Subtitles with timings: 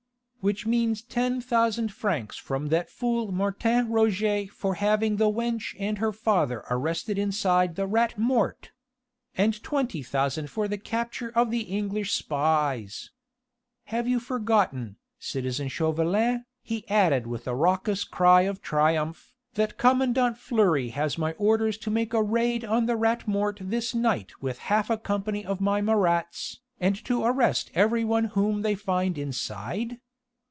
[0.43, 5.99] "Which means ten thousand francs from that fool Martin Roget for having the wench and
[5.99, 8.71] her father arrested inside the Rat Mort!
[9.37, 13.11] and twenty thousand for the capture of the English spies....
[13.83, 20.39] Have you forgotten, citizen Chauvelin," he added with a raucous cry of triumph, "that commandant
[20.39, 24.57] Fleury has my orders to make a raid on the Rat Mort this night with
[24.57, 29.99] half a company of my Marats, and to arrest every one whom they find inside?"